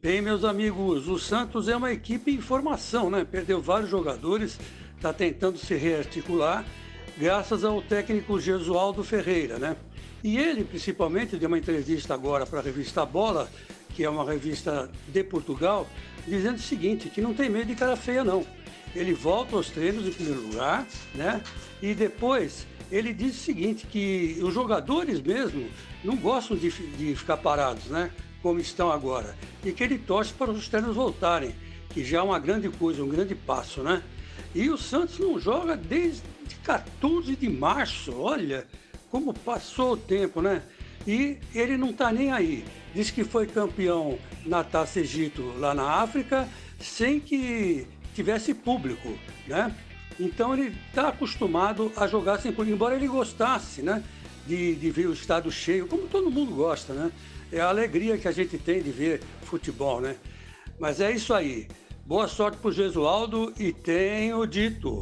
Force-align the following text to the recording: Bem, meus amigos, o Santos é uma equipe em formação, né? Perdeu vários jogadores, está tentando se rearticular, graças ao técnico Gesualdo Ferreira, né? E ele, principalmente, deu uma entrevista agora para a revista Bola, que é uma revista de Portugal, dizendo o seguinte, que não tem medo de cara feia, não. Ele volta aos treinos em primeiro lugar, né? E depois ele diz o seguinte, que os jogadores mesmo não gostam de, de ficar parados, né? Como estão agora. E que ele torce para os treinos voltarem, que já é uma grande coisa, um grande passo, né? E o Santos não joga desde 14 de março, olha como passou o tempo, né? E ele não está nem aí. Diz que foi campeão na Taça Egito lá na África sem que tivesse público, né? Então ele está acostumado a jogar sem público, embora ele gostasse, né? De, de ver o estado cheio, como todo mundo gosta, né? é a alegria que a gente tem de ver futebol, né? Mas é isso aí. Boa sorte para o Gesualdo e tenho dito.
Bem, 0.00 0.22
meus 0.22 0.44
amigos, 0.44 1.08
o 1.08 1.18
Santos 1.18 1.66
é 1.66 1.74
uma 1.74 1.90
equipe 1.90 2.30
em 2.30 2.40
formação, 2.40 3.10
né? 3.10 3.26
Perdeu 3.28 3.60
vários 3.60 3.90
jogadores, 3.90 4.56
está 4.94 5.12
tentando 5.12 5.58
se 5.58 5.74
rearticular, 5.74 6.64
graças 7.18 7.64
ao 7.64 7.82
técnico 7.82 8.38
Gesualdo 8.38 9.02
Ferreira, 9.02 9.58
né? 9.58 9.76
E 10.22 10.38
ele, 10.38 10.62
principalmente, 10.62 11.36
deu 11.36 11.48
uma 11.48 11.58
entrevista 11.58 12.14
agora 12.14 12.46
para 12.46 12.60
a 12.60 12.62
revista 12.62 13.04
Bola, 13.04 13.50
que 13.92 14.04
é 14.04 14.08
uma 14.08 14.24
revista 14.24 14.88
de 15.08 15.24
Portugal, 15.24 15.84
dizendo 16.24 16.58
o 16.58 16.62
seguinte, 16.62 17.10
que 17.10 17.20
não 17.20 17.34
tem 17.34 17.50
medo 17.50 17.66
de 17.66 17.74
cara 17.74 17.96
feia, 17.96 18.22
não. 18.22 18.46
Ele 18.94 19.12
volta 19.12 19.56
aos 19.56 19.68
treinos 19.68 20.06
em 20.06 20.12
primeiro 20.12 20.42
lugar, 20.42 20.86
né? 21.12 21.42
E 21.82 21.92
depois 21.92 22.68
ele 22.88 23.12
diz 23.12 23.34
o 23.34 23.40
seguinte, 23.40 23.84
que 23.84 24.38
os 24.44 24.54
jogadores 24.54 25.20
mesmo 25.20 25.68
não 26.04 26.14
gostam 26.14 26.56
de, 26.56 26.70
de 26.70 27.16
ficar 27.16 27.38
parados, 27.38 27.86
né? 27.86 28.12
Como 28.42 28.60
estão 28.60 28.90
agora. 28.90 29.36
E 29.64 29.72
que 29.72 29.82
ele 29.82 29.98
torce 29.98 30.32
para 30.32 30.50
os 30.50 30.68
treinos 30.68 30.94
voltarem, 30.94 31.54
que 31.90 32.04
já 32.04 32.18
é 32.18 32.22
uma 32.22 32.38
grande 32.38 32.68
coisa, 32.68 33.02
um 33.02 33.08
grande 33.08 33.34
passo, 33.34 33.82
né? 33.82 34.02
E 34.54 34.70
o 34.70 34.78
Santos 34.78 35.18
não 35.18 35.38
joga 35.38 35.76
desde 35.76 36.22
14 36.62 37.34
de 37.36 37.48
março, 37.48 38.14
olha 38.16 38.66
como 39.10 39.32
passou 39.32 39.92
o 39.92 39.96
tempo, 39.96 40.40
né? 40.40 40.62
E 41.06 41.38
ele 41.54 41.76
não 41.76 41.90
está 41.90 42.12
nem 42.12 42.32
aí. 42.32 42.64
Diz 42.94 43.10
que 43.10 43.24
foi 43.24 43.46
campeão 43.46 44.18
na 44.44 44.62
Taça 44.62 45.00
Egito 45.00 45.54
lá 45.58 45.74
na 45.74 46.02
África 46.02 46.48
sem 46.78 47.18
que 47.18 47.86
tivesse 48.14 48.54
público, 48.54 49.18
né? 49.46 49.74
Então 50.18 50.52
ele 50.52 50.76
está 50.88 51.08
acostumado 51.08 51.92
a 51.96 52.06
jogar 52.06 52.38
sem 52.38 52.52
público, 52.52 52.74
embora 52.74 52.96
ele 52.96 53.06
gostasse, 53.06 53.82
né? 53.82 54.02
De, 54.48 54.74
de 54.74 54.90
ver 54.90 55.06
o 55.06 55.12
estado 55.12 55.52
cheio, 55.52 55.86
como 55.86 56.08
todo 56.08 56.30
mundo 56.30 56.54
gosta, 56.54 56.94
né? 56.94 57.12
é 57.52 57.60
a 57.60 57.68
alegria 57.68 58.18
que 58.18 58.28
a 58.28 58.32
gente 58.32 58.58
tem 58.58 58.82
de 58.82 58.90
ver 58.90 59.20
futebol, 59.42 60.00
né? 60.00 60.16
Mas 60.78 61.00
é 61.00 61.10
isso 61.10 61.32
aí. 61.34 61.66
Boa 62.04 62.28
sorte 62.28 62.58
para 62.58 62.68
o 62.68 62.72
Gesualdo 62.72 63.52
e 63.58 63.72
tenho 63.72 64.46
dito. 64.46 64.98